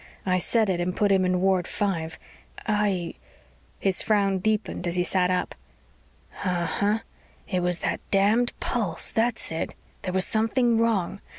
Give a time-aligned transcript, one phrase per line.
[0.25, 2.17] I set it and put him in ward five.
[2.65, 3.13] I"
[3.79, 5.53] His frown deepened as he sat up.
[6.43, 6.99] "Uh huh.
[7.47, 9.11] It was that damned pulse.
[9.11, 9.75] That's it.
[10.01, 11.21] There was something wrong.